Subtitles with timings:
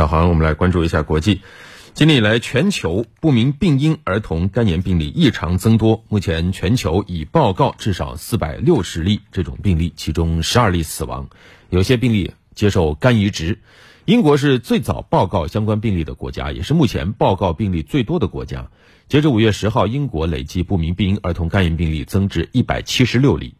[0.00, 1.42] 那好，我们来关注一下国际。
[1.92, 6.04] 今年以来，全球不明病因儿童肝炎病例异常增多。
[6.08, 11.28] 目前，全球已报告至少四百六十例这种病例，其中十二例死亡，
[11.68, 13.58] 有些病例接受肝移植。
[14.06, 18.70] 英国是最早报告相关病例的国家，也是目前报告病例最多的国家。
[19.06, 23.54] 截至五月十号，英国累计不明病因儿童肝炎病例增至一百七十六例。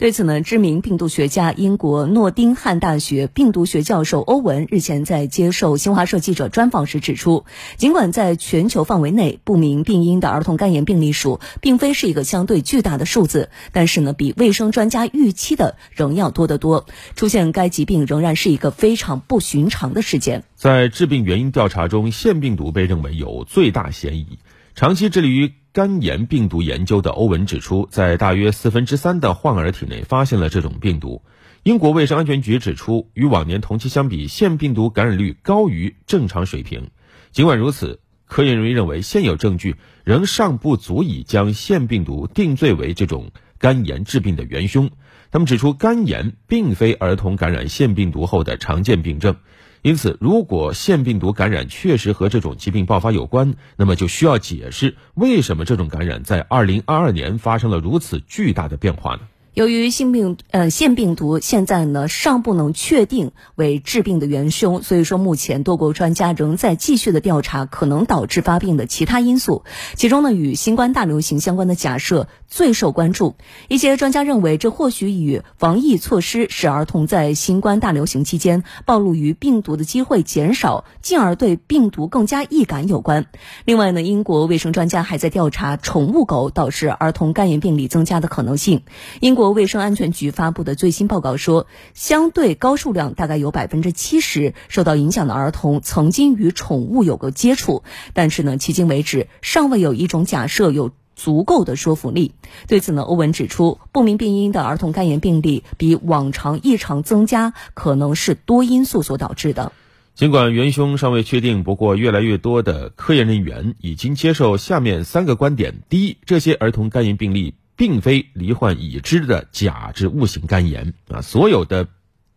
[0.00, 7.44] 对此呢，知名病毒学家、英国诺丁汉大学病毒学教授欧文日前在接受新华社记者专访时指出，
[7.76, 16.86] 尽管在全球范围内不明病因的儿童肝炎病例数并非是一个相对巨大的数字，但是呢，比卫生专家预期的仍要多得多。
[17.14, 20.44] 出现该疾病仍然是一个非常不寻常的事件。
[20.56, 24.38] 在致病原因调查中，腺病毒被认为有最大嫌疑。
[24.80, 31.20] 长期致力于肝炎病毒研究的欧文指出，在大约四分之三的患儿体内发现了这种病毒。
[31.64, 36.88] 英国卫生安全局指出，与往年同期相比，腺病毒感染率高于正常水平。
[37.30, 44.90] 尽管如此，科研人员认为，现有证据仍尚不足以将腺病毒定罪为这种肝炎致病的元凶。
[45.30, 49.36] 他们指出，肝炎并非儿童感染腺病毒后的常见病症。
[49.82, 59.20] 因此，如果腺病毒感染确实和这种疾病爆发有关，那么就需要解释为什么这种感染在2022年发生了如此巨大的变化呢？
[59.52, 69.64] 由于性病呃腺病毒现在呢尚不能确定为致病的元凶，所以说目前多国专家仍在继续的调查可能导致发病的其他因素。
[69.96, 73.34] 其中呢与新冠大流行相关的假设最受关注。
[73.66, 83.26] 一些专家认为，这或许与防疫措施使儿童在新冠大流行期间暴露于病毒的机会减少，进而对病毒更加易感有关。
[83.64, 88.82] 另外呢，英国卫生专家还在调查宠物狗导致儿童肝炎病例增加的可能性。
[89.20, 97.82] 英国国卫生安全局发布的最新报告说，相对高数量，大概有百分之七十受到影响的儿童曾经与宠物有过接触，
[98.12, 102.34] 但是呢，迄今为止尚未有一种假设有足够的说服力。
[102.68, 109.72] 对此呢，欧文指出，不明病因的儿童肝炎病例比往常异常增加，可能是多因素所导致的。
[110.14, 117.54] 尽管元凶尚未确定，不过越来越多的科研人员已经接受下面三个观点：第一，这些儿童肝炎病例。
[117.80, 121.88] 并非罹患已知的假肢物型肝炎啊，所有的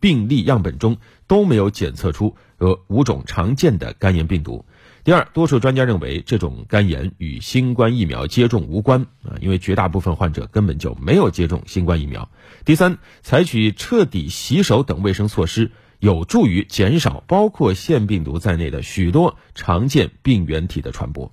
[0.00, 0.96] 病例样本中
[1.28, 4.64] 都没有检测出呃五种常见的肝炎病毒。
[5.04, 12.28] 第二，多数专家认为这种肝炎与新冠疫苗接种无关啊，因为绝大部分患者根本就没有接种新冠疫苗。
[12.64, 15.70] 第三，采取彻底洗手等卫生措施，
[16.00, 21.32] 有助于减少包括腺病毒在内的许多常见病原体的传播。